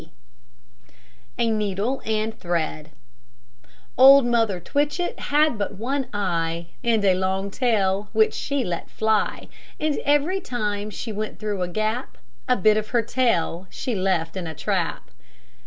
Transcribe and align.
A 1.37 1.51
NEEDLE 1.51 2.01
AND 2.07 2.39
THREAD 2.39 2.89
Old 3.99 4.25
Mother 4.25 4.59
Twitchett 4.59 5.19
had 5.29 5.59
but 5.59 5.75
one 5.75 6.07
eye, 6.11 6.69
And 6.83 7.05
a 7.05 7.13
long 7.13 7.51
tail 7.51 8.09
which 8.11 8.33
she 8.33 8.63
let 8.63 8.89
fly; 8.89 9.47
And 9.79 9.99
every 10.03 10.41
time 10.41 10.89
she 10.89 11.11
went 11.11 11.37
through 11.37 11.61
a 11.61 11.67
gap, 11.67 12.17
A 12.49 12.57
bit 12.57 12.77
of 12.77 12.87
her 12.87 13.03
tail 13.03 13.67
she 13.69 13.93
left 13.93 14.35
in 14.35 14.47
a 14.47 14.55
trap. 14.55 15.11